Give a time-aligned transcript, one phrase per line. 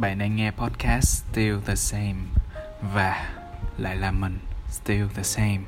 [0.00, 2.16] Bạn đang nghe podcast Still the Same
[2.94, 3.26] và
[3.78, 5.60] lại là mình Still the Same.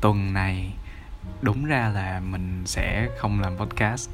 [0.00, 0.72] Tuần này
[1.42, 4.10] đúng ra là mình sẽ không làm podcast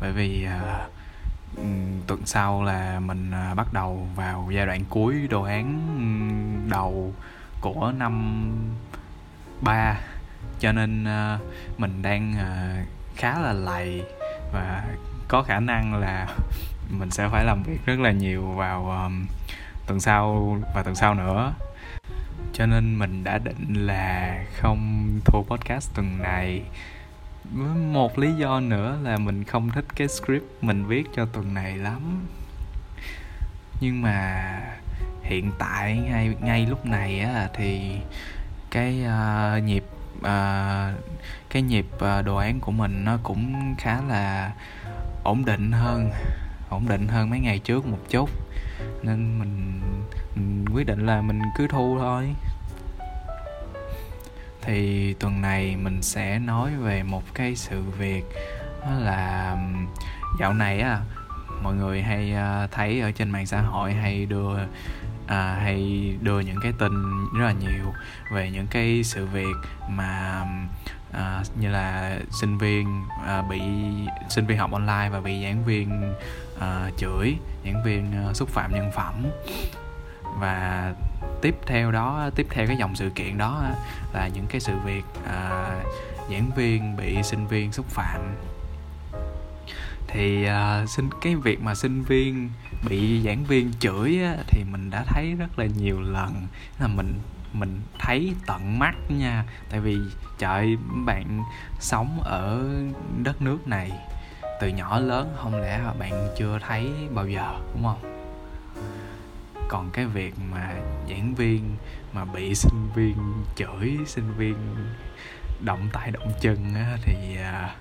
[0.00, 1.62] bởi vì uh,
[2.06, 5.88] tuần sau là mình uh, bắt đầu vào giai đoạn cuối đồ án
[6.70, 7.14] đầu
[7.60, 8.46] của năm
[9.60, 10.00] 3
[10.60, 11.40] cho nên uh,
[11.80, 14.02] mình đang uh, khá là lầy
[14.52, 14.84] và
[15.28, 16.26] có khả năng là
[16.90, 19.26] mình sẽ phải làm việc rất là nhiều vào um,
[19.86, 21.54] tuần sau và tuần sau nữa.
[22.52, 26.62] Cho nên mình đã định là không thu podcast tuần này.
[27.92, 31.76] Một lý do nữa là mình không thích cái script mình viết cho tuần này
[31.76, 32.26] lắm.
[33.80, 34.50] Nhưng mà
[35.22, 37.96] hiện tại ngay ngay lúc này á thì
[38.70, 39.84] cái uh, nhịp
[40.18, 40.24] uh,
[41.50, 44.52] cái nhịp uh, đồ án của mình nó cũng khá là
[45.24, 46.10] ổn định hơn
[46.68, 48.30] ổn định hơn mấy ngày trước một chút.
[49.02, 49.80] Nên mình,
[50.34, 52.34] mình quyết định là mình cứ thu thôi.
[54.62, 58.24] Thì tuần này mình sẽ nói về một cái sự việc
[58.80, 59.56] đó là
[60.40, 61.00] dạo này á
[61.62, 64.58] mọi người hay à, thấy ở trên mạng xã hội hay đưa
[65.26, 66.92] à, hay đưa những cái tin
[67.38, 67.92] rất là nhiều
[68.32, 69.56] về những cái sự việc
[69.88, 70.44] mà
[71.12, 73.60] à, như là sinh viên à, bị
[74.28, 76.14] sinh viên học online và bị giảng viên
[76.58, 79.26] uh, chửi diễn viên uh, xúc phạm nhân phẩm.
[80.38, 80.94] Và
[81.42, 83.64] tiếp theo đó tiếp theo cái dòng sự kiện đó
[84.12, 85.76] là những cái sự việc à,
[86.30, 88.20] giảng viên bị sinh viên xúc phạm.
[90.06, 92.50] Thì à, uh, sinh cái việc mà sinh viên
[92.88, 96.46] bị giảng viên chửi á, thì mình đã thấy rất là nhiều lần.
[96.80, 97.14] Là mình
[97.52, 99.44] mình thấy tận mắt nha.
[99.70, 99.98] Tại vì
[100.38, 101.42] trời bạn
[101.80, 102.64] sống ở
[103.22, 103.92] đất nước này
[104.60, 108.14] từ nhỏ lớn không lẽ bạn chưa thấy bao giờ đúng không?
[109.68, 110.74] Còn cái việc mà
[111.08, 111.76] giảng viên
[112.12, 113.16] mà bị sinh viên
[113.56, 114.56] chửi sinh viên
[115.60, 117.76] động tay động chân á, thì à,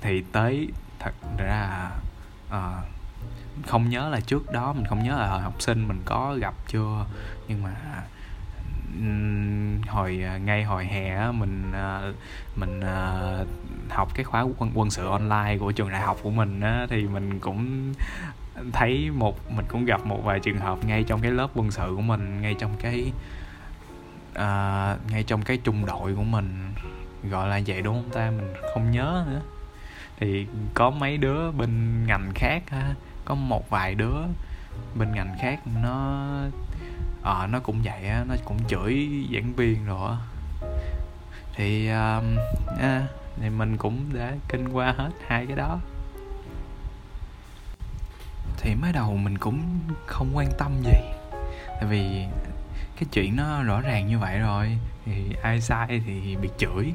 [0.00, 0.68] thì tới
[0.98, 1.90] thật ra
[2.50, 2.82] à,
[3.66, 6.54] không nhớ là trước đó mình không nhớ là hồi học sinh mình có gặp
[6.68, 7.06] chưa
[7.48, 8.02] nhưng mà
[9.88, 12.12] hồi à, ngay hồi hè mình à,
[12.56, 13.38] mình à,
[13.88, 16.60] học cái khóa quân quân sự online của trường đại học của mình
[16.90, 17.92] thì mình cũng
[18.72, 21.92] thấy một mình cũng gặp một vài trường hợp ngay trong cái lớp quân sự
[21.96, 23.12] của mình ngay trong cái
[24.32, 26.72] uh, ngay trong cái trung đội của mình
[27.30, 28.30] gọi là vậy đúng không ta?
[28.30, 29.40] Mình không nhớ nữa.
[30.16, 32.94] Thì có mấy đứa bên ngành khác ha
[33.24, 34.16] có một vài đứa
[34.94, 36.30] bên ngành khác nó
[37.24, 40.16] à, nó cũng vậy á nó cũng chửi giảng viên rồi á.
[41.56, 42.36] Thì um,
[42.80, 43.06] à,
[43.40, 45.78] thì mình cũng đã kinh qua hết hai cái đó.
[48.58, 50.98] Thì mới đầu mình cũng không quan tâm gì.
[51.66, 52.24] Tại vì
[52.96, 56.92] cái chuyện nó rõ ràng như vậy rồi thì ai sai thì bị chửi.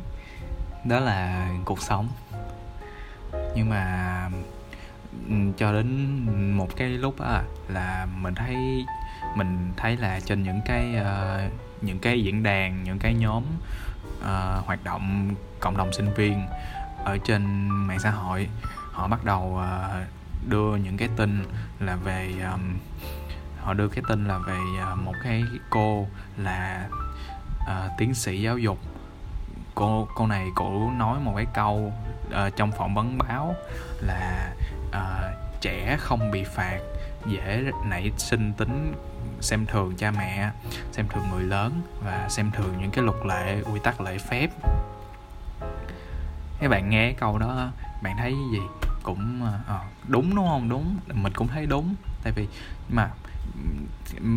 [0.85, 2.09] Đó là cuộc sống.
[3.55, 4.29] Nhưng mà
[5.29, 6.19] ừ, cho đến
[6.57, 8.85] một cái lúc á là mình thấy
[9.35, 11.51] mình thấy là trên những cái uh,
[11.81, 13.43] những cái diễn đàn những cái nhóm
[14.19, 16.45] uh, hoạt động cộng đồng sinh viên
[17.05, 18.49] ở trên mạng xã hội
[18.91, 21.45] họ bắt đầu uh, đưa những cái tin
[21.79, 22.77] là về um,
[23.63, 24.57] họ đưa cái tin là về
[24.93, 26.07] uh, một cái cô
[26.37, 26.87] là
[27.59, 28.79] uh, tiến sĩ giáo dục.
[29.75, 31.93] Cô cô này cổ nói một cái câu
[32.27, 33.55] uh, trong phỏng vấn báo
[33.99, 34.53] là
[34.89, 36.79] uh, trẻ không bị phạt
[37.25, 38.93] dễ nảy sinh tính
[39.41, 40.51] xem thường cha mẹ
[40.91, 44.47] xem thường người lớn và xem thường những cái luật lệ quy tắc lễ phép.
[46.59, 47.71] Các bạn nghe câu đó
[48.03, 48.61] bạn thấy gì?
[49.03, 50.69] Cũng à, đúng đúng không?
[50.69, 51.95] Đúng mình cũng thấy đúng.
[52.23, 52.47] Tại vì
[52.89, 53.09] mà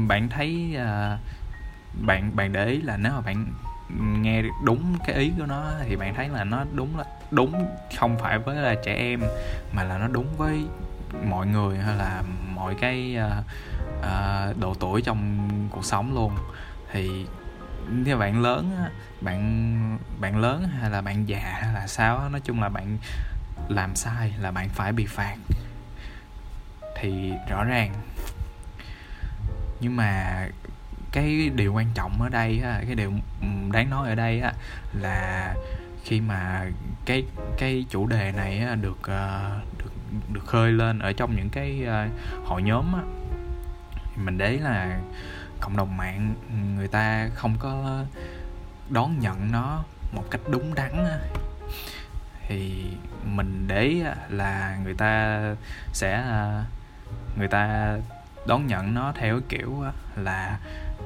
[0.08, 1.18] bạn thấy à,
[2.06, 3.46] bạn bạn để ý là nếu mà bạn
[4.22, 7.66] nghe đúng cái ý của nó thì bạn thấy là nó đúng là đúng
[7.98, 9.20] không phải với là trẻ em
[9.72, 10.64] mà là nó đúng với
[11.24, 12.22] mọi người hay là
[12.54, 13.44] mọi cái uh,
[13.98, 16.36] uh, độ tuổi trong cuộc sống luôn.
[16.92, 17.26] Thì
[17.88, 18.86] nếu bạn lớn
[19.20, 22.98] bạn bạn lớn hay là bạn già hay là sao nói chung là bạn
[23.68, 25.36] làm sai là bạn phải bị phạt.
[27.00, 27.92] Thì rõ ràng.
[29.80, 30.42] Nhưng mà
[31.12, 34.42] cái điều quan trọng ở đây cái điều ừ, đáng nói ở đây
[34.92, 35.54] là
[36.04, 36.66] khi mà
[37.04, 37.24] cái
[37.58, 39.60] cái chủ đề này được ờ,
[40.32, 43.02] được khơi lên ở trong những cái uh, hội nhóm á,
[44.16, 45.00] mình đấy là
[45.60, 46.34] cộng đồng mạng
[46.76, 48.04] người ta không có
[48.90, 51.06] đón nhận nó một cách đúng đắn
[52.48, 52.84] thì
[53.24, 55.40] mình để là người ta
[55.92, 56.64] sẽ à,
[57.38, 57.96] người ta
[58.46, 59.84] đón nhận nó theo kiểu
[60.16, 60.58] là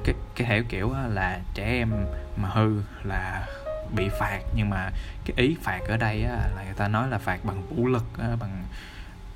[0.03, 1.91] cái cái theo kiểu là trẻ em
[2.37, 3.47] mà hư là
[3.95, 4.39] bị phạt.
[4.55, 4.91] Nhưng mà
[5.25, 8.63] cái ý phạt ở đây là người ta nói là phạt bằng vũ lực bằng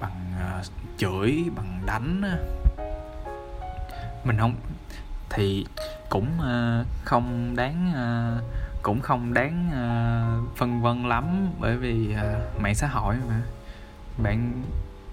[0.02, 0.66] bằng uh,
[0.98, 2.22] chửi bằng đánh
[4.24, 4.56] mình không
[5.30, 5.66] thì
[6.10, 8.44] cũng uh, không đáng uh,
[8.82, 13.42] cũng không đáng uh, phân vân lắm bởi vì uh, mạng xã hội mà.
[14.24, 14.64] Bạn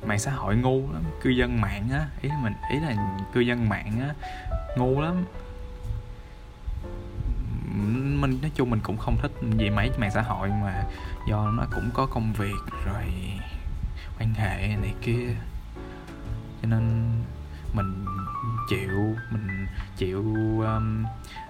[0.06, 2.06] mạng xã hội ngu lắm cư dân mạng á.
[2.20, 4.14] Ý mình ý là cư dân mạng á
[4.76, 5.25] ngu lắm.
[8.20, 10.84] Mình nói chung mình cũng không thích gì mấy mạng xã hội mà
[11.29, 13.05] do nó cũng có công việc rồi
[14.19, 15.35] quan hệ này kia.
[16.62, 17.11] Cho nên
[17.73, 18.05] mình
[18.70, 19.67] chịu mình
[19.97, 20.23] chịu
[20.61, 21.05] um,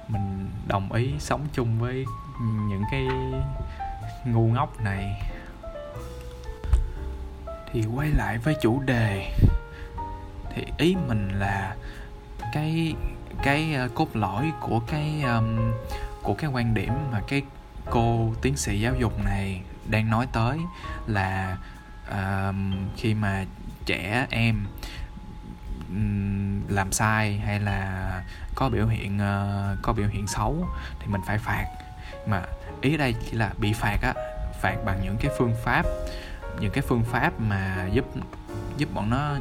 [0.08, 2.04] mình đồng ý sống chung với
[2.42, 3.06] những cái
[4.24, 5.22] ngu ngốc này.
[7.72, 9.34] Thì quay lại với chủ đề
[10.54, 11.76] thì ý mình là
[12.52, 12.94] cái
[13.42, 15.72] cái ờ, cốt lõi của cái um,
[16.22, 17.42] của cái quan điểm mà cái
[17.90, 20.58] cô tiến sĩ giáo dục này đang nói tới
[21.06, 21.56] là
[22.08, 22.54] uh,
[22.96, 23.44] khi mà
[23.86, 24.66] trẻ em
[25.88, 28.22] um, làm sai hay là
[28.54, 30.66] có biểu hiện uh, có biểu hiện xấu
[31.00, 31.66] thì mình phải phạt.
[32.26, 32.42] Mà
[32.80, 34.14] ý đây chỉ là bị phạt á
[34.60, 35.86] phạt bằng những cái phương pháp
[36.60, 38.04] những cái phương pháp mà giúp
[38.76, 39.36] giúp bọn nó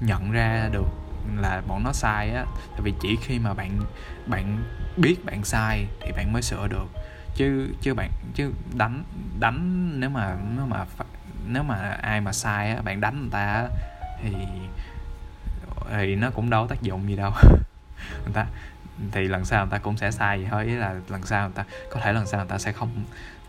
[0.00, 0.88] nhận ra được
[1.36, 2.44] là bọn nó sai á.
[2.72, 3.80] Tại vì chỉ khi mà bạn
[4.26, 4.64] bạn
[4.96, 6.86] biết bạn sai thì bạn mới sửa được.
[7.34, 9.04] Chứ chứ bạn chứ đánh
[9.40, 10.84] đánh nếu mà nếu mà
[11.46, 13.68] nếu mà ai mà sai á, bạn đánh người ta
[14.22, 14.32] thì
[15.90, 17.32] thì nó cũng đâu tác dụng gì đâu.
[18.24, 18.46] Người ta,
[19.12, 21.54] thì lần sau người ta cũng sẽ sai vậy thôi, ý là lần sau người
[21.54, 22.90] ta, có thể lần sau người ta sẽ không,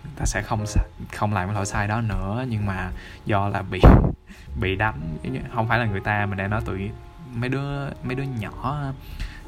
[0.03, 0.65] người ta sẽ không
[1.13, 2.91] không làm cái lỗi sai đó nữa, nhưng mà
[3.25, 3.81] do là bị
[4.59, 5.17] bị đánh
[5.55, 6.91] không phải là người ta mình đang nói tụi
[7.33, 8.83] mấy đứa mấy đứa nhỏ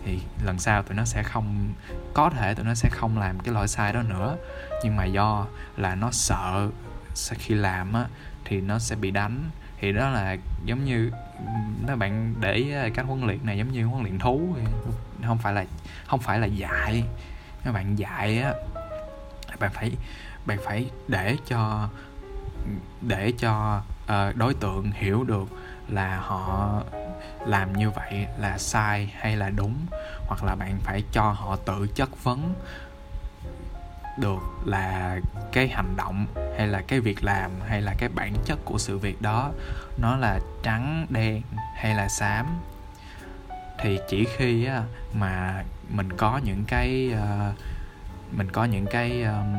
[0.05, 1.73] thì lần sau tụi nó sẽ không,
[2.13, 4.37] có thể tụi nó sẽ không làm cái lỗi sai đó nữa.
[4.83, 5.45] Nhưng mà do
[5.77, 6.69] là nó sợ
[7.37, 8.05] khi làm á
[8.49, 9.49] thì nó sẽ bị đánh.
[9.79, 11.11] Thì đó là giống như
[11.87, 14.55] các bạn để cách huấn luyện này giống như huấn luyện thú
[15.25, 15.65] không phải là
[16.07, 17.03] không phải là dạy.
[17.63, 18.53] Các bạn dạy á
[19.59, 19.91] bạn phải
[20.45, 21.89] bạn phải để cho
[23.01, 25.49] để cho uh, đối tượng hiểu được
[25.87, 26.81] là họ
[27.45, 29.75] làm như vậy là sai hay là đúng
[30.27, 32.53] hoặc là bạn phải cho họ tự chất vấn
[34.19, 35.19] được là
[35.51, 36.25] cái hành động
[36.57, 39.51] hay là cái việc làm hay là cái bản chất của sự việc đó
[39.97, 41.41] nó là trắng đen
[41.75, 42.45] hay là xám.
[43.79, 44.83] Thì chỉ khi á,
[45.13, 47.55] mà mình có những cái uh,
[48.31, 49.55] mình có những cái um,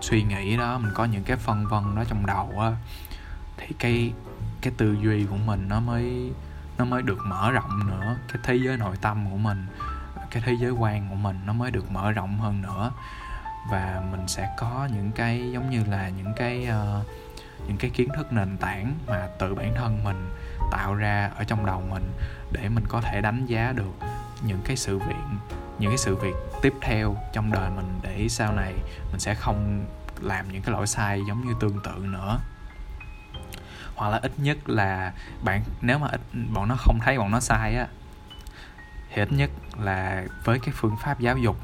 [0.00, 2.72] suy nghĩ đó mình có những cái phân vân đó trong đầu á
[3.56, 4.12] thì cái
[4.60, 6.32] cái tư duy của mình nó mới
[6.78, 8.16] nó mới được mở rộng nữa.
[8.28, 9.66] Cái thế giới nội tâm của mình
[10.30, 12.90] cái thế giới quan của mình nó mới được mở rộng hơn nữa
[13.70, 17.06] và mình sẽ có những cái giống như là những cái uh,
[17.68, 20.30] những cái kiến thức nền tảng mà tự bản thân mình
[20.70, 22.12] tạo ra ở trong đầu mình
[22.52, 23.94] để mình có thể đánh giá được
[24.42, 25.14] những cái sự việc
[25.78, 28.74] những cái sự việc tiếp theo trong đời mình để sau này
[29.10, 29.86] mình sẽ không
[30.20, 32.38] làm những cái lỗi sai giống như tương tự nữa.
[33.94, 35.12] Hoặc là ít nhất là
[35.44, 36.20] bạn nếu mà ít,
[36.54, 37.86] bọn nó không thấy bọn nó sai á
[39.12, 41.56] thì ít nhất là với cái phương pháp giáo dục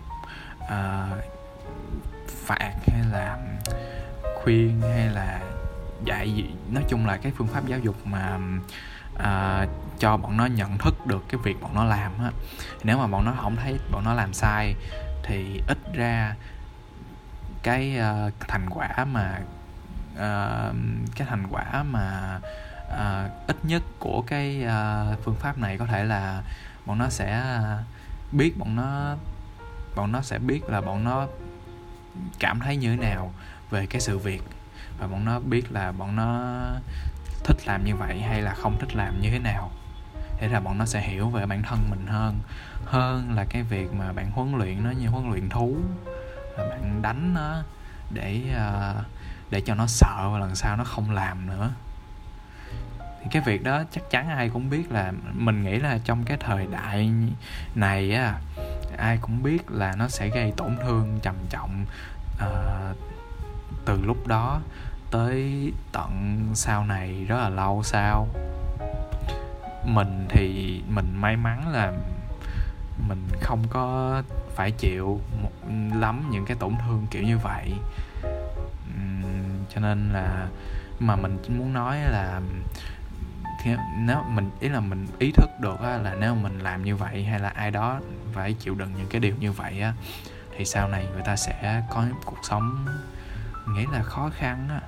[0.63, 1.40] uh,
[2.47, 3.39] phạt hay là
[4.35, 5.41] khuyên hay là
[6.05, 8.39] dạy gì nói chung là cái phương pháp giáo dục mà
[9.15, 9.69] uh,
[9.99, 12.31] cho bọn nó nhận thức được cái việc bọn nó làm á.
[12.85, 14.75] Nếu mà bọn nó không thấy bọn nó làm sai
[15.23, 16.35] thì ít ra
[17.63, 19.41] cái uh, thành quả mà
[20.13, 20.77] uh,
[21.17, 22.39] cái thành quả mà
[22.89, 26.43] uh, ít nhất của cái uh, phương pháp này có thể là
[26.87, 27.43] bọn nó sẽ
[28.33, 29.17] biết bọn nó
[29.97, 31.27] bọn nó sẽ biết là bọn nó
[32.39, 33.33] cảm thấy như thế nào
[33.71, 34.43] về cái sự việc?
[34.99, 36.61] Và bọn nó biết là bọn nó
[37.45, 39.71] thích làm như vậy hay là không thích làm như thế nào?
[40.41, 42.39] Để là bọn nó sẽ hiểu về bản thân mình hơn
[42.85, 45.77] hơn là cái việc mà bạn huấn luyện nó như huấn luyện thú.
[46.59, 47.63] Là bạn đánh nó
[48.11, 49.05] để ờ,
[49.51, 51.71] để cho nó sợ và lần sau nó không làm nữa.
[53.21, 56.37] Thì cái việc đó chắc chắn ai cũng biết là mình nghĩ là trong cái
[56.41, 57.11] thời đại
[57.75, 58.41] này á
[58.97, 61.85] ai cũng biết là nó sẽ gây tổn thương trầm trọng
[62.35, 62.97] uh,
[63.85, 64.61] từ lúc đó
[65.11, 68.29] tới tận sau này rất là lâu sau.
[69.85, 71.93] Mình thì mình may mắn là
[73.09, 74.23] mình không có
[74.55, 75.51] phải chịu một,
[75.95, 77.73] lắm những cái tổn thương kiểu như vậy.
[79.75, 80.49] Cho nên là
[81.01, 82.41] mà mình muốn nói là
[83.99, 87.25] nếu mình ý là mình ý thức được á, là nếu mình làm như vậy
[87.25, 88.01] hay là ai đó
[88.33, 89.93] phải chịu đựng những cái điều như vậy á
[90.57, 92.87] thì sau này người ta sẽ có cuộc sống
[93.69, 94.81] nghĩ là khó khăn á.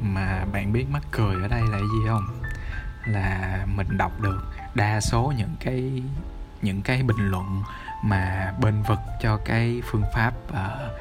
[0.00, 2.26] Mà bạn biết mắc cười ở đây là gì không?
[3.06, 6.02] Là mình đọc được đa số những cái
[6.62, 7.62] những cái bình luận
[8.04, 11.00] mà bên vực cho cái phương pháp uh,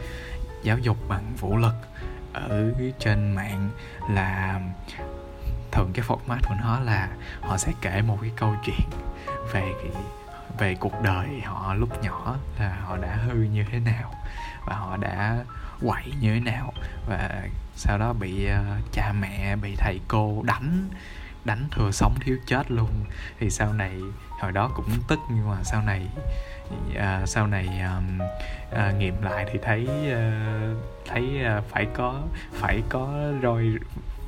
[0.63, 1.75] giáo dục bằng vũ lực
[2.33, 3.69] ở trên mạng
[4.09, 4.59] là
[5.71, 7.09] thường cái format của nó là
[7.41, 8.89] họ sẽ kể một cái câu chuyện
[9.51, 9.73] về
[10.57, 14.13] về cuộc đời họ lúc nhỏ là họ đã hư như thế nào
[14.65, 15.43] và họ đã
[15.85, 16.73] quậy như thế nào
[17.07, 17.43] và
[17.75, 20.89] sau đó bị uh, cha mẹ bị thầy cô đánh
[21.45, 22.89] đánh thừa sống thiếu chết luôn.
[23.39, 26.07] Thì sau này hồi đó cũng tức nhưng mà sau này
[26.95, 28.01] à, sau này à,
[28.71, 30.57] à, nghiệm lại thì thấy à,
[31.05, 32.21] thấy à, phải có
[32.53, 33.65] phải có roi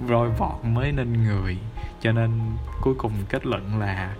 [0.10, 1.58] roi vọt mới nên người.
[2.02, 2.42] Cho nên
[2.82, 4.16] cuối cùng kết luận là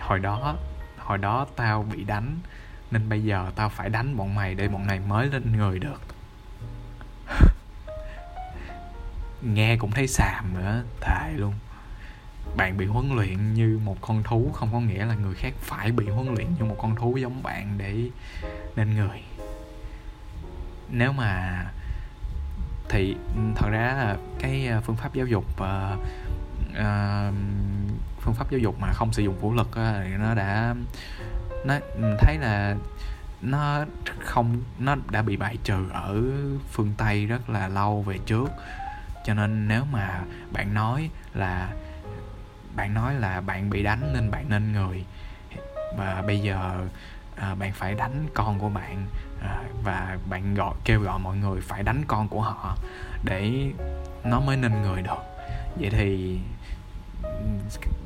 [0.00, 0.56] hồi đó
[0.98, 2.36] hồi đó tao bị đánh
[2.90, 6.00] nên bây giờ tao phải đánh bọn mày để bọn này mới lên người được.
[9.42, 11.54] Nghe cũng thấy xàm nữa thề luôn
[12.58, 15.92] bạn bị huấn luyện như một con thú không có nghĩa là người khác phải
[15.92, 18.10] bị huấn luyện như một con thú giống bạn để
[18.76, 19.22] nên người.
[20.90, 21.64] Nếu mà
[22.88, 23.16] thì
[23.56, 25.98] thật ra là cái à, phương pháp giáo dục uh,
[26.70, 27.34] uh,
[28.20, 30.74] phương pháp giáo dục mà không sử dụng vũ lực uh, thì nó đã
[31.64, 31.74] nó
[32.18, 32.76] thấy là
[33.42, 33.84] nó
[34.20, 36.22] không nó đã bị bài trừ ở
[36.70, 38.50] phương tây rất là lâu về trước.
[39.24, 40.20] Cho nên nếu mà
[40.52, 41.72] bạn nói là
[42.78, 45.04] bạn nói là bạn bị đánh nên bạn nên người.
[45.96, 46.86] Và bây giờ
[47.36, 49.06] à, bạn phải đánh con của bạn
[49.42, 52.76] à, và bạn gọi kêu gọi mọi người phải đánh con của họ
[53.24, 53.70] để
[54.24, 55.22] nó mới nên người được.
[55.76, 56.38] Vậy thì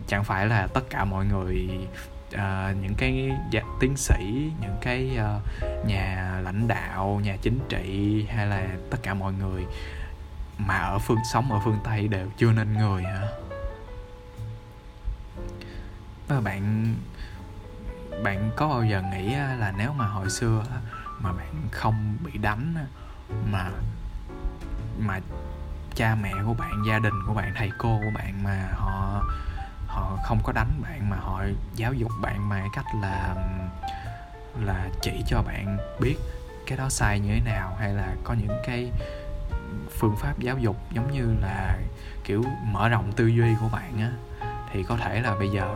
[0.09, 1.69] chẳng phải là tất cả mọi người
[2.35, 3.31] uh, những cái
[3.81, 9.14] tiến sĩ những cái uh, nhà lãnh đạo nhà chính trị hay là tất cả
[9.14, 9.67] mọi người
[10.59, 13.29] mà ở phương sống ở phương tây đều chưa nên người hả?
[16.29, 16.95] Và bạn
[18.25, 20.64] bạn có bao giờ nghĩ là nếu mà hồi xưa
[21.21, 22.75] mà bạn không bị đánh
[23.50, 23.71] mà
[24.99, 25.21] mà
[25.95, 29.23] cha mẹ của bạn, gia đình của bạn, thầy cô của bạn mà họ
[29.87, 33.35] họ không có đánh bạn, mà họ giáo dục bạn bằng cách là
[34.61, 36.17] là chỉ cho bạn biết
[36.67, 38.93] cái đó sai như thế nào, hay là có những cái
[39.99, 41.79] phương pháp giáo dục giống như là
[42.25, 44.11] kiểu mở rộng tư duy của bạn á,
[44.73, 45.75] thì có thể là bây giờ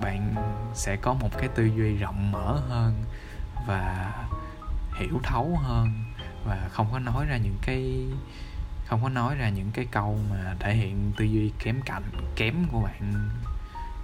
[0.00, 0.34] bạn
[0.74, 3.04] sẽ có một cái tư duy rộng mở hơn
[3.66, 4.12] và
[4.96, 6.04] hiểu thấu hơn
[6.44, 8.06] và không có nói ra những cái,
[8.86, 12.02] không có nói ra những cái câu mà thể hiện tư duy kém cạnh,
[12.36, 13.30] kém của bạn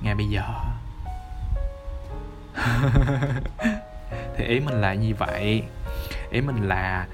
[0.03, 0.43] ngay bây giờ.
[4.37, 5.63] Thì ý mình là như vậy.
[6.31, 7.07] Ý mình là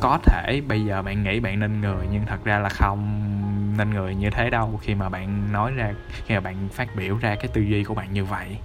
[0.00, 3.30] có thể bây giờ bạn nghĩ bạn nên người nhưng thật ra là không
[3.76, 5.92] nên người như thế đâu khi mà bạn nói ra
[6.26, 8.58] khi mà bạn phát biểu ra cái tư duy của bạn như vậy.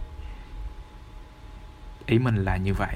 [2.05, 2.95] Ý mình là như vậy.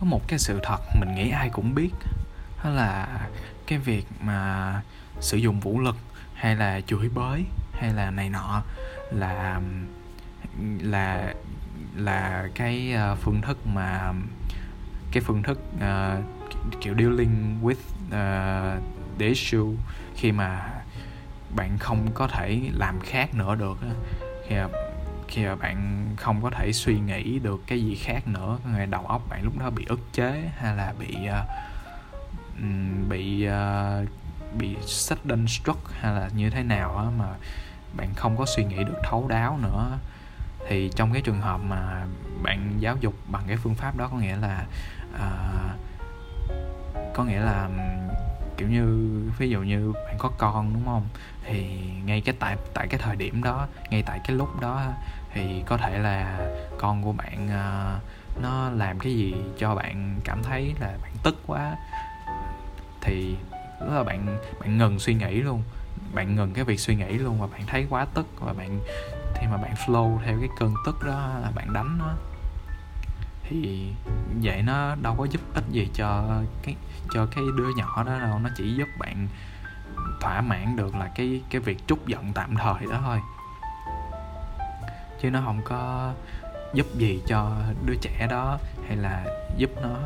[0.00, 1.90] Có một cái sự thật mình nghĩ ai cũng biết
[2.64, 3.08] đó là
[3.66, 4.80] cái việc mà
[5.20, 5.96] sử dụng vũ lực
[6.34, 8.62] hay là chửi bới hay là này nọ
[9.10, 9.60] là
[10.80, 11.34] là
[11.96, 14.12] là cái ờ, phương thức mà
[15.12, 16.24] cái phương thức uh,
[16.80, 17.76] kiểu dealing with
[18.08, 18.82] uh,
[19.18, 19.76] the issue
[20.16, 20.70] khi mà
[21.56, 23.78] bạn không có thể làm khác nữa được
[24.48, 24.68] khi mà,
[25.28, 29.06] khi mà bạn không có thể suy nghĩ được cái gì khác nữa người đầu
[29.06, 31.48] óc bạn lúc đó bị ức chế hay là bị uh,
[33.08, 34.08] bị uh,
[34.58, 37.26] bị sudden stroke hay là như thế nào á mà
[37.96, 39.98] bạn không có suy nghĩ được thấu đáo nữa
[40.68, 42.06] thì trong cái trường hợp mà
[42.42, 44.66] bạn giáo dục bằng cái phương pháp đó có nghĩa là
[45.14, 45.78] uh,
[47.14, 47.68] có nghĩa là
[48.56, 51.06] kiểu như ví dụ như bạn có con đúng không?
[51.44, 54.82] Thì ngay cái tại tại cái thời điểm đó ngay tại cái lúc đó
[55.32, 56.38] thì có thể là
[56.78, 61.42] con của bạn uh, nó làm cái gì cho bạn cảm thấy là bạn tức
[61.46, 61.76] quá.
[63.00, 63.36] Thì
[63.80, 65.62] rất là bạn bạn ngừng suy nghĩ luôn.
[66.14, 68.80] Bạn ngừng cái việc suy nghĩ luôn và bạn thấy quá tức và bạn
[69.34, 72.14] thì mà bạn flow theo cái cơn tức đó là bạn đánh nó
[73.48, 73.92] thì
[74.42, 76.76] vậy nó đâu có giúp ích gì cho cái
[77.14, 78.38] cho cái đứa nhỏ đó đâu.
[78.38, 79.28] Nó chỉ giúp bạn
[80.20, 83.20] thỏa mãn được là cái cái việc trút giận tạm thời đó thôi.
[85.22, 86.12] Chứ nó không có
[86.74, 88.58] giúp gì cho đứa trẻ đó,
[88.88, 89.24] hay là
[89.56, 89.96] giúp nó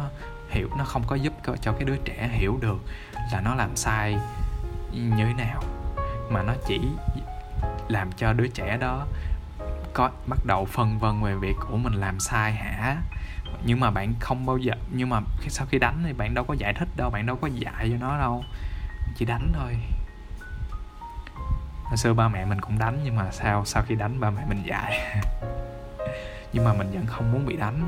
[0.50, 2.78] hiểu, nó không có giúp cho cái đứa trẻ hiểu được
[3.32, 4.18] là nó làm sai
[4.92, 5.62] như thế nào.
[6.30, 6.80] Mà nó chỉ
[7.88, 9.06] làm cho đứa trẻ đó
[9.94, 12.96] có, bắt đầu phân vân về việc của mình làm sai hả?
[13.66, 16.54] Nhưng mà bạn không bao giờ, nhưng mà sau khi đánh thì bạn đâu có
[16.54, 18.44] giải thích đâu, bạn đâu có dạy cho nó đâu.
[19.16, 19.76] Chỉ đánh thôi.
[21.84, 24.42] Hồi xưa ba mẹ mình cũng đánh nhưng mà sao sau khi đánh ba mẹ
[24.48, 25.00] mình dạy.
[26.52, 27.82] Nhưng mà mình vẫn không muốn bị đánh.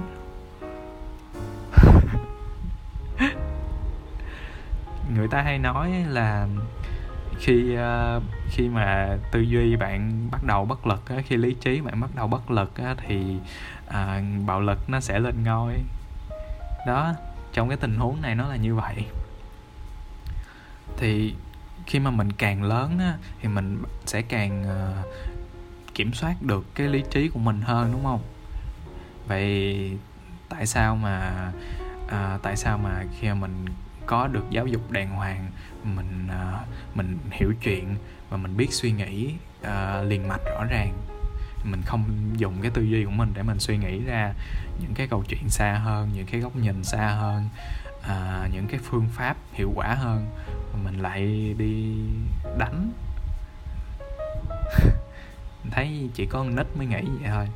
[5.15, 6.47] Người ta hay nói là
[7.39, 11.81] khi uh, khi mà tư duy bạn bắt đầu bất lực á, khi lý trí
[11.81, 13.37] bạn bắt đầu bất lực á, thì
[13.87, 15.75] ờ, bạo lực nó sẽ lên ngôi.
[16.87, 17.13] Đó
[17.53, 19.05] trong cái tình huống này nó là như vậy.
[20.97, 21.35] Thì
[21.87, 25.07] khi mà mình càng lớn á, thì mình sẽ càng uh,
[25.95, 28.21] kiểm soát được cái lý trí của mình hơn đúng không?
[29.27, 29.99] Vậy
[30.49, 31.33] tại sao mà
[32.09, 33.65] à, tại sao mà khi mà mình
[34.09, 35.51] có được giáo dục đàng hoàng
[35.85, 37.97] mình uh, mình hiểu chuyện
[38.31, 40.93] và mình biết suy nghĩ uh, liền mạch rõ ràng.
[41.65, 42.05] Mình không
[42.37, 44.33] dùng cái tư duy của mình để mình suy nghĩ ra
[44.81, 47.49] những cái câu chuyện xa hơn những cái góc nhìn xa hơn
[47.99, 50.27] uh, những cái phương pháp hiệu quả hơn.
[50.85, 51.97] Mình lại đi
[52.59, 52.93] đánh.
[55.71, 57.49] Thấy chỉ có con nít mới nghĩ vậy thôi.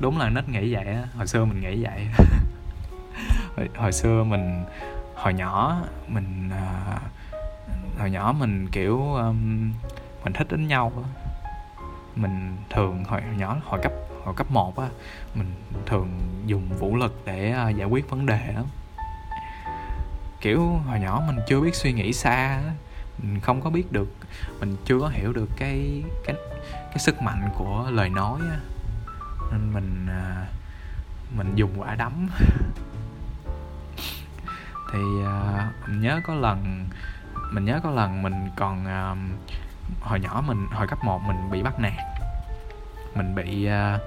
[0.00, 2.06] Đúng là nít nghĩ vậy á hồi xưa mình nghĩ vậy.
[3.56, 4.64] Hồi, hồi xưa mình
[5.14, 7.02] hồi nhỏ mình uh,
[7.98, 9.72] hồi nhỏ mình kiểu um,
[10.24, 10.92] mình thích đánh nhau
[12.16, 13.92] mình thường hồi nhỏ hồi cấp
[14.24, 14.88] hồi cấp 1 á
[15.34, 15.54] mình
[15.86, 16.08] thường
[16.46, 18.64] dùng vũ lực để uh, giải quyết vấn đề lắm.
[20.40, 22.60] Kiểu hồi nhỏ mình chưa biết suy nghĩ xa
[23.18, 24.08] mình không có biết được
[24.60, 26.36] mình chưa có hiểu được cái cái
[26.70, 28.58] cái sức mạnh của lời nói á.
[29.52, 30.48] Nên mình uh,
[31.36, 32.28] mình dùng quả đấm.
[34.94, 36.88] thì uh, mình nhớ có lần
[37.50, 39.18] mình nhớ có lần mình còn uh,
[40.00, 41.92] hồi nhỏ mình hồi cấp 1 mình bị bắt nạt.
[43.14, 44.00] Mình bị uh,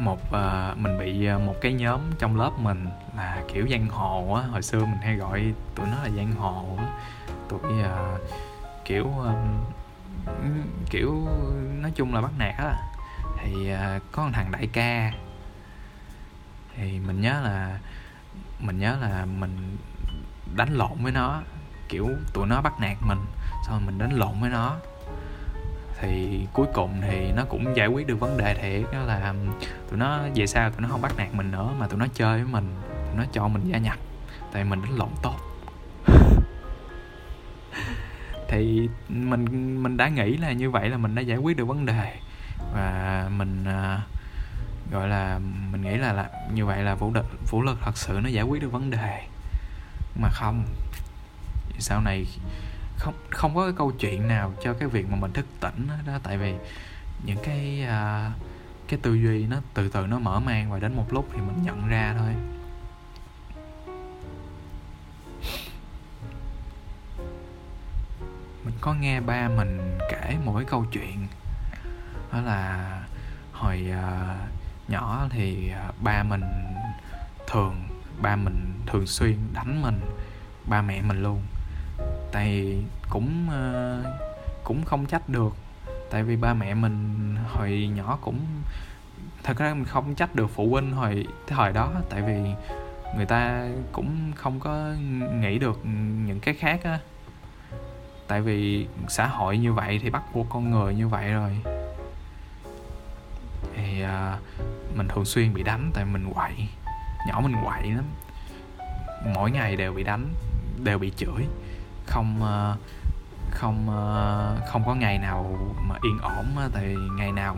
[0.00, 4.34] một uh, mình bị uh, một cái nhóm trong lớp mình là kiểu giang hồ
[4.34, 4.42] á.
[4.42, 6.86] Hồi xưa mình hay gọi tụi nó là giang hồ á.
[7.48, 8.20] Tụi uh,
[8.84, 9.64] kiểu um,
[10.90, 11.28] kiểu
[11.80, 12.76] nói chung là bắt nạt á.
[13.38, 15.12] Thì uh, có một thằng đại ca.
[16.76, 17.78] Thì mình nhớ là
[18.60, 19.76] mình nhớ là mình
[20.54, 21.42] đánh lộn với nó
[21.88, 23.18] kiểu tụi nó bắt nạt mình
[23.66, 24.76] xong rồi mình đánh lộn với nó.
[26.00, 29.34] Thì cuối cùng thì nó cũng giải quyết được vấn đề thiệt đó là
[29.90, 32.42] tụi nó về sau tụi nó không bắt nạt mình nữa mà tụi nó chơi
[32.42, 32.74] với mình
[33.06, 33.96] tụi nó cho mình gia nhập
[34.52, 35.36] tại mình đánh lộn tốt.
[38.48, 41.86] Thì mình mình đã nghĩ là như vậy là mình đã giải quyết được vấn
[41.86, 42.16] đề.
[42.74, 44.00] Và mình uh,
[44.90, 45.38] gọi là
[45.70, 48.44] mình nghĩ là, là như vậy là vũ lực vũ lực thật sự nó giải
[48.44, 49.26] quyết được vấn đề.
[50.20, 50.64] Mà không
[51.78, 52.26] sau này
[52.96, 55.94] không không có cái câu chuyện nào cho cái việc mà mình thức tỉnh đó,
[56.06, 56.54] đó tại vì
[57.24, 58.30] những cái à,
[58.88, 61.62] cái tư duy nó từ từ nó mở mang và đến một lúc thì mình
[61.62, 62.34] nhận ra thôi.
[68.64, 71.26] Mình có nghe ba mình kể một cái câu chuyện.
[72.32, 72.90] Đó là
[73.52, 74.55] hồi uh,
[74.88, 76.42] nhỏ thì à, ba mình
[77.46, 77.74] thường,
[78.22, 80.00] ba mình thường xuyên đánh mình,
[80.64, 81.42] ba mẹ mình luôn.
[82.32, 82.78] Tại
[83.10, 83.98] cũng à,
[84.64, 85.56] cũng không trách được.
[86.10, 88.40] Tại vì ba mẹ mình hồi nhỏ cũng,
[89.42, 91.92] thật ra mình không trách được phụ huynh hồi thời đó.
[92.10, 92.34] Tại vì
[93.16, 94.92] người ta cũng không có
[95.40, 95.80] nghĩ được
[96.26, 96.98] những cái khác á.
[98.28, 101.75] Tại vì xã hội như vậy thì bắt buộc con người như vậy rồi
[103.76, 104.38] thì à,
[104.94, 106.68] mình thường xuyên bị đánh tại mình quậy.
[107.28, 108.04] Nhỏ mình quậy lắm.
[109.34, 110.28] Mỗi ngày đều bị đánh
[110.84, 111.46] đều bị chửi.
[112.06, 112.74] Không à,
[113.50, 114.06] không à,
[114.68, 115.58] không có ngày nào
[115.88, 117.56] mà yên ổn tại ngày nào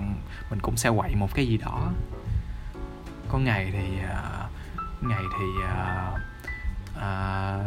[0.50, 1.88] mình cũng sẽ quậy một cái gì đó.
[3.28, 3.98] Có ngày thì
[5.00, 6.12] ngày thì à,
[7.00, 7.59] à,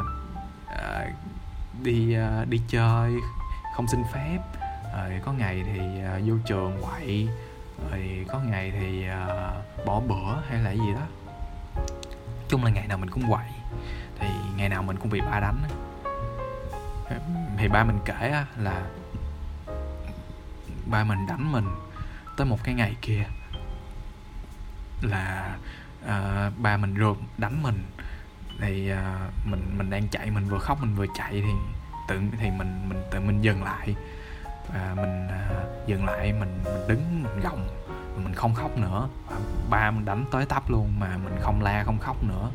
[1.83, 2.15] đi
[2.49, 3.15] đi chơi
[3.75, 4.39] không xin phép.
[4.97, 5.79] Rồi có ngày thì
[6.25, 7.29] vô trường quậy
[7.91, 11.07] rồi có ngày thì uh, bỏ bữa hay là gì đó.
[12.49, 13.47] Chung là ngày nào mình cũng quậy
[14.19, 15.63] thì ngày nào mình cũng bị ba đánh
[17.57, 18.81] thì ba mình kể là
[20.85, 21.65] ba mình đánh mình
[22.37, 23.23] tới một cái ngày kia
[25.01, 25.55] là
[26.03, 27.83] uh, ba mình rượt đánh mình.
[28.59, 31.51] Thì uh, mình mình đang chạy mình vừa khóc mình vừa chạy thì
[32.07, 33.95] tự thì mình mình tự mình dừng lại
[34.73, 35.49] và mình à,
[35.85, 37.67] dừng lại mình, mình đứng mình gồng
[38.23, 39.09] mình không khóc nữa.
[39.29, 39.37] Và
[39.69, 42.51] ba mình đánh tới tấp luôn mà mình không la không khóc nữa.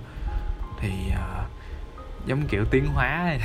[0.80, 1.50] Thì uh,
[2.26, 3.36] giống kiểu tiến hóa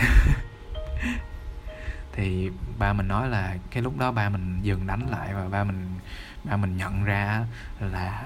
[2.13, 5.63] thì ba mình nói là cái lúc đó ba mình dừng đánh lại và ba
[5.63, 5.99] mình
[6.43, 7.45] ba mình nhận ra
[7.79, 8.23] là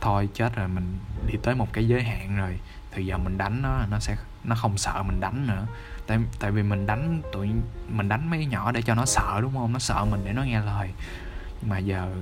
[0.00, 2.58] thôi chết rồi mình đi tới một cái giới hạn rồi.
[2.90, 5.66] Thì giờ mình đánh nó nó sẽ nó không sợ mình đánh nữa.
[6.06, 7.50] Tại tại vì mình đánh tụi
[7.88, 9.72] mình đánh mấy nhỏ để cho nó sợ đúng không?
[9.72, 10.90] Nó sợ mình để nó nghe lời.
[11.60, 12.14] Nhưng mà giờ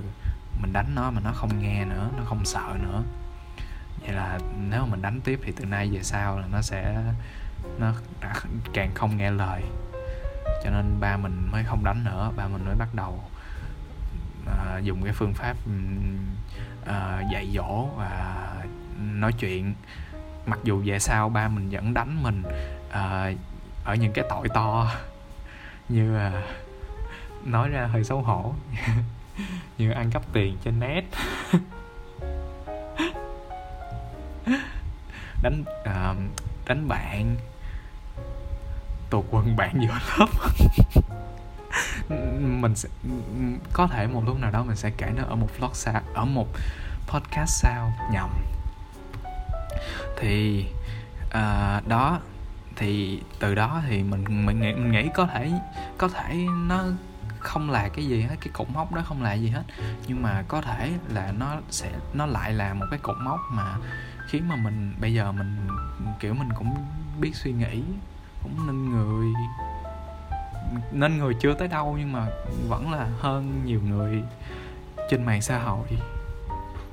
[0.61, 3.03] mình đánh nó mà nó không nghe nữa nó không sợ nữa.
[4.01, 7.03] Vậy là nếu mà mình đánh tiếp thì từ nay về sau là nó sẽ
[7.79, 8.33] nó đã
[8.73, 9.63] càng không nghe lời.
[10.63, 13.23] Cho nên ba mình mới không đánh nữa ba mình mới bắt đầu
[14.45, 15.57] uh, dùng cái phương pháp
[16.81, 18.45] uh, dạy dỗ và
[18.99, 19.73] nói chuyện
[20.45, 22.43] mặc dù về sau ba mình vẫn đánh mình
[22.89, 23.37] uh,
[23.83, 24.91] ở những cái tội to
[25.89, 26.43] như là
[27.45, 28.53] nói ra hơi xấu hổ
[29.77, 31.03] như ăn cắp tiền trên net.
[35.43, 36.17] Đánh uh,
[36.67, 37.35] đánh bạn
[39.09, 40.27] tuột quần bạn giữa lớp.
[42.39, 42.89] Mình sẽ
[43.73, 46.25] có thể một lúc nào đó mình sẽ kể nó ở một vlog xa ở
[46.25, 46.47] một
[47.07, 48.29] podcast sau nhầm
[50.17, 50.65] thì
[51.25, 52.19] uh, đó
[52.75, 55.51] thì từ đó thì mình mình nghĩ mình nghĩ có thể
[55.97, 56.35] có thể
[56.67, 56.83] nó
[57.39, 59.63] không là cái gì hết cái cột mốc đó không là gì hết.
[60.07, 63.77] Nhưng mà có thể là nó sẽ nó lại là một cái cột mốc mà
[64.27, 65.67] khiến mà mình bây giờ mình
[66.19, 66.75] kiểu mình cũng
[67.19, 67.83] biết suy nghĩ
[68.43, 69.27] cũng nên người
[70.91, 72.27] nên người chưa tới đâu nhưng mà
[72.67, 74.23] vẫn là hơn nhiều người
[75.09, 75.87] trên mạng xã hội.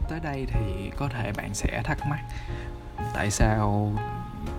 [0.08, 2.20] Tới đây thì có thể bạn sẽ thắc mắc
[3.14, 3.92] tại sao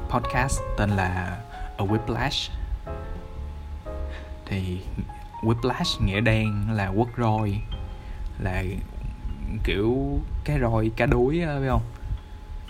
[0.09, 1.37] podcast tên là
[1.77, 2.49] A Whiplash?
[4.45, 4.81] Thì
[5.41, 7.61] Whiplash nghĩa đen là quất roi
[8.39, 8.63] là
[9.63, 11.85] kiểu cái roi cá đuối á biết không?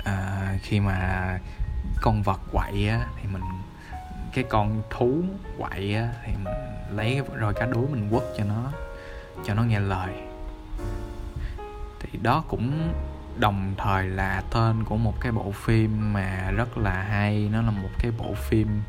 [0.03, 1.39] À, khi mà
[2.01, 3.41] con vật quậy á thì mình
[4.33, 5.21] cái con thú
[5.57, 6.53] quậy á thì mình
[6.89, 8.71] lấy cái roi cá đuối mình quất cho nó
[9.45, 10.13] cho nó nghe lời.
[11.99, 12.93] Thì đó cũng
[13.39, 17.49] đồng thời là tên của một cái bộ phim mà rất là hay.
[17.51, 18.81] Nó là một cái bộ phim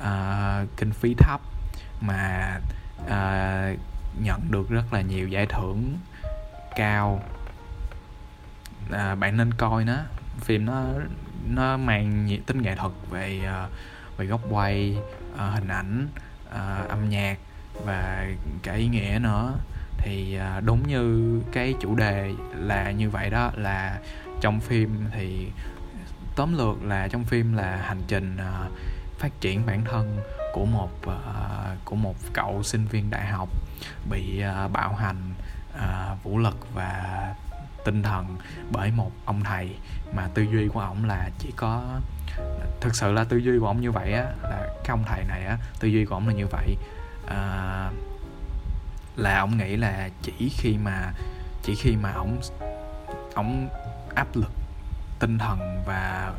[0.00, 1.40] uh, kinh phí thấp
[2.00, 2.58] mà
[3.04, 3.78] uh,
[4.22, 5.98] nhận được rất là nhiều giải thưởng
[6.76, 7.22] cao.
[8.88, 9.96] Uh, bạn nên coi nó.
[10.40, 10.84] Phim nó
[11.48, 13.70] nó mang nhiều tính nghệ thuật về uh,
[14.16, 14.98] về góc quay
[15.34, 16.08] uh, hình ảnh
[16.48, 17.38] uh, âm nhạc
[17.84, 18.26] và
[18.62, 19.54] cả ý nghĩa nữa
[20.02, 23.98] thì à, đúng như cái chủ đề là như vậy đó là
[24.40, 25.48] trong phim thì
[26.36, 28.68] tóm lược là trong phim là hành trình à,
[29.18, 30.18] phát triển bản thân
[30.52, 33.48] của một à, của một cậu sinh viên đại học
[34.10, 35.34] bị bạo hành
[36.22, 37.34] vũ lực và
[37.84, 38.36] tinh thần
[38.70, 39.76] bởi một ông thầy.
[40.14, 42.00] Mà tư duy của ổng là chỉ có
[42.80, 45.44] thực sự là tư duy của ổng như vậy á là cái ông thầy này
[45.44, 46.76] á tư duy của ổng là như vậy.
[47.28, 47.90] À,
[49.16, 51.12] là ông nghĩ là chỉ khi mà
[51.62, 52.40] chỉ khi mà ông
[53.34, 53.68] ông
[54.14, 54.50] áp lực
[55.18, 56.32] tinh thần và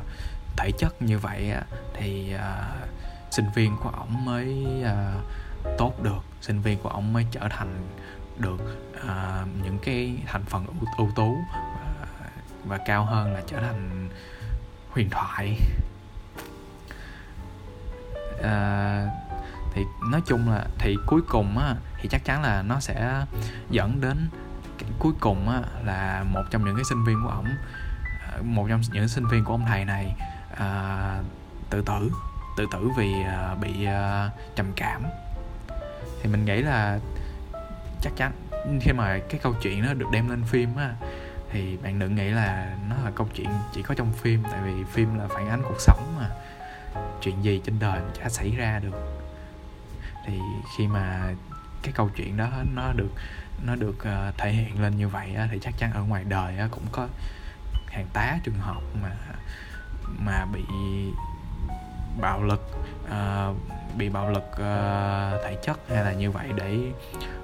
[0.57, 2.89] thể chất như vậy á, thì uh,
[3.31, 7.87] sinh viên của ông mới uh, tốt được sinh viên của ông mới trở thành
[8.37, 12.29] được uh, những cái thành phần ưu, ưu tú và,
[12.65, 14.09] và cao hơn là trở thành
[14.89, 15.57] huyền thoại.
[18.39, 19.22] Uh,
[19.73, 23.25] thì nói chung là thì cuối cùng á thì chắc chắn là nó sẽ
[23.69, 24.29] dẫn đến
[24.99, 27.47] cuối cùng á là một trong những cái sinh viên của ổng
[28.31, 30.15] ờ, một trong những sinh viên của ông thầy này
[30.57, 31.21] à,
[31.69, 32.11] tự tử
[32.57, 35.03] tự tử vì à, bị à, trầm cảm.
[36.21, 36.99] Thì mình nghĩ là
[38.01, 38.31] chắc chắn
[38.81, 40.93] khi mà cái câu chuyện nó được đem lên phim á
[41.51, 44.83] thì bạn đừng nghĩ là nó là câu chuyện chỉ có trong phim tại vì
[44.83, 46.29] phim là phản ánh cuộc sống mà.
[47.21, 49.22] Chuyện gì trên đời chả xảy ra được
[50.25, 50.39] thì
[50.77, 51.33] khi mà
[51.83, 53.11] cái câu chuyện đó nó được
[53.65, 56.57] nó được uh, thể hiện lên như vậy á, thì chắc chắn ở ngoài đời
[56.57, 57.07] á, cũng có
[57.87, 59.11] hàng tá trường hợp mà
[60.19, 60.63] mà bị
[62.21, 62.61] bạo lực
[63.05, 63.57] uh,
[63.97, 66.79] bị bạo lực uh, thể chất hay là như vậy để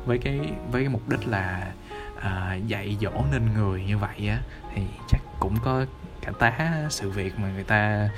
[0.06, 0.40] với cái
[0.72, 1.72] với cái mục đích là
[2.18, 4.40] uh, dạy dỗ nên người như vậy á
[4.76, 5.86] thì chắc cũng có
[6.22, 8.10] cả tá sự việc mà người ta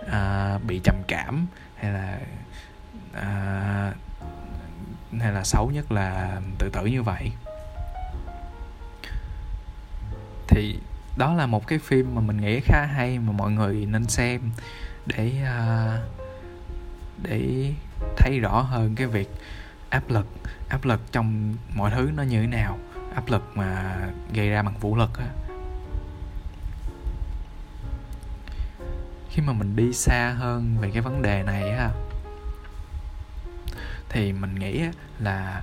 [0.00, 2.18] uh, bị trầm cảm hay là
[3.18, 4.07] uh,
[5.20, 7.32] hay là xấu nhất là tự tử như vậy?
[10.48, 10.78] Thì
[11.16, 14.40] đó là một cái phim mà mình nghĩ khá hay mà mọi người nên xem
[15.06, 16.00] để uh,
[17.22, 17.72] để
[18.16, 19.30] thấy rõ hơn cái việc
[19.90, 20.26] áp lực
[20.68, 22.78] áp lực trong mọi thứ nó như thế nào
[23.14, 23.98] áp lực mà
[24.32, 25.26] gây ra bằng vũ lực á.
[29.30, 31.90] Khi mà mình đi xa hơn về cái vấn đề này á
[34.08, 34.84] thì mình nghĩ
[35.18, 35.62] là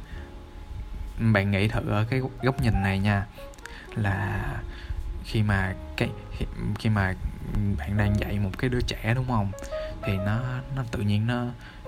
[1.20, 3.26] bạn nghĩ thử ở cái góc nhìn này nha.
[3.96, 4.42] Là
[5.24, 6.10] khi mà cái
[6.80, 7.14] khi mà
[7.78, 9.52] bạn đang dạy một cái đứa trẻ đúng không?
[10.04, 10.40] Thì nó
[10.76, 11.46] nó tự nhiên nó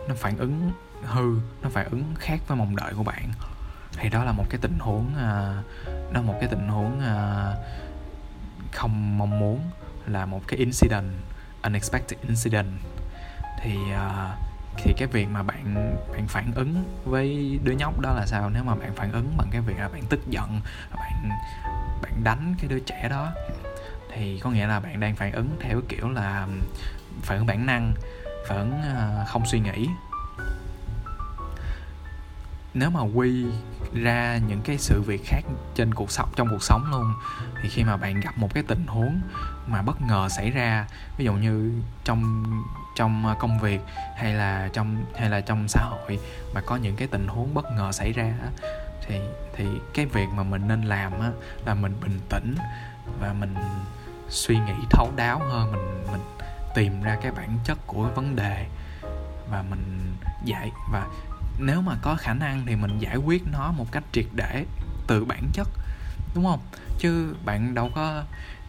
[0.08, 0.72] nó phản ứng
[1.04, 3.32] hư nó phản ứng khác với mong đợi của bạn.
[3.98, 7.54] Thì đó là một cái tình huống à, đó là một cái tình huống à,
[8.72, 9.60] không mong muốn
[10.08, 11.12] là một cái incident
[11.64, 12.68] unexpected incident.
[13.62, 14.47] Thì uh,
[14.78, 18.50] thì cái việc mà bạn bạn phản ứng với đứa nhóc đó là sao?
[18.50, 20.62] Nếu mà bạn phản ứng bằng cái việc là bạn tức giận,
[20.96, 21.30] bạn
[22.02, 23.32] bạn đánh cái đứa trẻ đó,
[24.14, 26.48] thì có nghĩa là bạn đang phản ứng theo kiểu là
[27.22, 27.94] phản ứng bản năng,
[28.48, 29.90] phản ứng ờ, không suy nghĩ.
[32.74, 33.46] Nếu mà quy
[33.94, 35.42] ra những cái sự việc khác
[35.76, 37.14] trên cuộc sống trong cuộc sống luôn,
[37.62, 39.22] thì khi mà bạn gặp một cái tình huống
[39.68, 40.88] mà bất ngờ xảy ra,
[41.18, 41.72] ví dụ như
[42.04, 42.46] trong
[42.98, 43.82] trong ờ, công việc
[44.16, 46.20] hay là trong hay là trong xã hội
[46.54, 48.34] mà có những cái tình huống bất ngờ xảy ra
[49.08, 49.20] thì
[49.54, 51.32] thì cái việc mà mình nên làm á,
[51.66, 52.56] là mình bình tĩnh
[53.20, 53.56] và mình
[54.30, 56.22] suy nghĩ thấu đáo hơn mình mình
[56.76, 58.66] tìm ra cái bản chất của vấn đề
[59.50, 61.08] và mình giải và
[61.60, 64.66] nếu mà có khả năng thì mình giải quyết nó một cách triệt để
[65.08, 65.68] từ bản chất
[66.36, 66.60] đúng không?
[67.00, 68.24] Chứ bạn đâu có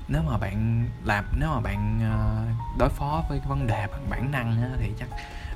[0.09, 2.45] nếu mà bạn làm nếu mà bạn ờ,
[2.79, 5.09] đối phó với cái vấn đề bằng bản năng á, thì chắc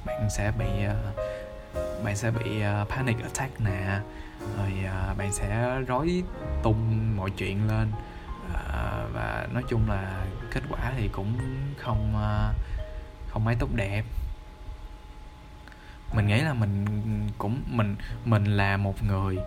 [0.07, 1.13] bạn sẽ bị ờ,
[2.05, 4.01] bạn sẽ bị ờ, panic attack nè.
[4.59, 4.73] Rồi
[5.19, 6.23] bạn sẽ rối
[6.63, 7.93] tung mọi chuyện lên.
[9.13, 11.39] Và nói chung là kết quả thì cũng
[11.79, 12.15] không
[13.29, 14.03] không mấy tốt đẹp.
[16.13, 16.87] Mình nghĩ là mình
[17.39, 19.39] cũng mình mình là một người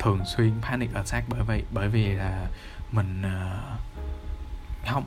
[0.00, 2.46] thường xuyên panic attack bởi vì bởi vì là
[2.92, 3.22] mình
[4.92, 5.04] không.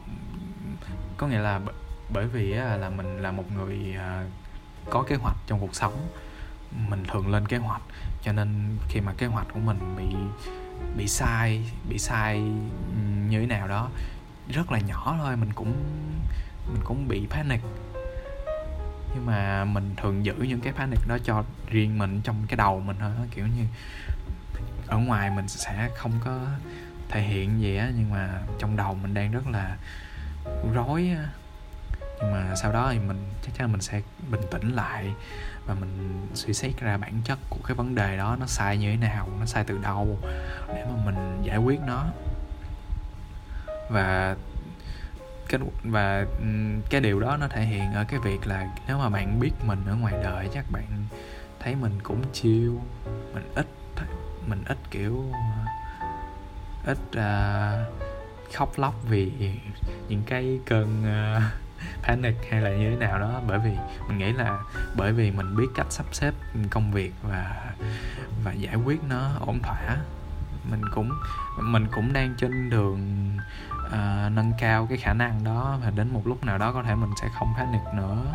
[1.18, 1.62] Có nghĩa là
[2.14, 4.24] bởi vì là mình là một người à,
[4.90, 6.10] có kế hoạch trong cuộc sống.
[6.90, 7.82] Mình thường lên kế hoạch,
[8.22, 10.16] cho nên khi mà kế hoạch của mình bị
[10.98, 12.40] bị sai bị sai
[13.30, 13.90] như thế nào đó,
[14.50, 15.74] rất là nhỏ thôi, mình cũng
[16.74, 17.62] mình cũng bị panic.
[19.14, 22.80] Nhưng mà mình thường giữ những cái panic đó cho riêng mình trong cái đầu
[22.80, 23.64] mình thôi, kiểu như,
[24.88, 26.40] ở ngoài mình sẽ không có
[27.10, 29.78] thể hiện gì á, nhưng mà trong đầu mình đang rất là
[30.74, 31.30] rối á.
[32.22, 35.14] Nhưng mà sau đó thì mình, chắc chắn mình sẽ bình tĩnh lại
[35.66, 38.92] và mình suy xét ra bản chất của cái vấn đề đó, nó sai như
[38.92, 40.20] thế nào, nó sai từ đâu,
[40.68, 42.06] để mà mình giải quyết nó.
[43.90, 44.36] Và
[45.50, 46.26] cái và
[46.90, 49.86] cái điều đó nó thể hiện ở cái việc là nếu mà bạn biết mình
[49.88, 51.06] ở ngoài đời, chắc bạn
[51.60, 52.82] thấy mình cũng chiêu
[53.34, 53.68] mình ít
[54.48, 55.32] mình ít kiểu
[56.88, 59.32] ít uh, khóc lóc vì
[60.08, 61.44] những cái cơn uh,
[62.04, 63.42] panic hay là như thế nào đó.
[63.48, 63.72] Bởi vì
[64.08, 64.60] mình nghĩ là
[64.96, 66.34] bởi vì mình biết cách sắp xếp
[66.70, 67.74] công việc và
[68.44, 69.98] và giải quyết nó ổn thỏa
[70.72, 71.12] mình cũng
[71.58, 73.32] mình cũng đang trên đường
[73.86, 76.96] uh, nâng cao cái khả năng đó và đến một lúc nào đó có thể
[76.96, 78.26] mình sẽ không panic nữa.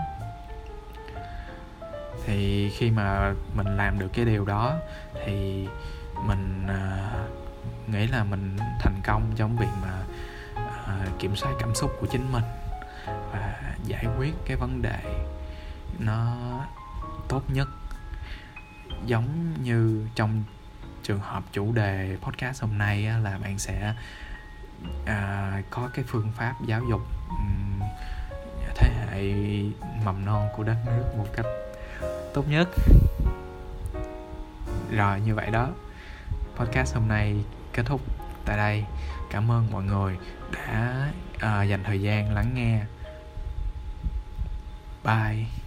[2.24, 4.74] Thì khi mà mình làm được cái điều đó
[5.24, 5.68] thì
[6.26, 7.41] mình uh,
[7.86, 10.02] nghĩ là mình thành công trong việc mà
[10.54, 12.44] uh, kiểm soát cảm xúc của chính mình
[13.06, 14.98] và giải quyết cái vấn đề
[15.98, 16.36] nó
[17.28, 17.68] tốt nhất.
[19.06, 20.44] Giống như trong
[21.02, 23.94] trường hợp chủ đề podcast hôm nay á, là bạn sẽ
[25.06, 27.80] à, có cái phương pháp giáo dục um,
[28.76, 29.22] thế hệ
[30.04, 31.46] mầm non của đất nước một cách
[32.34, 32.68] tốt nhất.
[34.90, 35.68] Rồi như vậy đó
[36.56, 38.00] podcast hôm nay kết thúc
[38.44, 38.84] tại đây.
[39.30, 40.16] Cảm ơn mọi người
[40.52, 42.80] đã uh, dành thời gian lắng nghe.
[45.04, 45.61] Bye.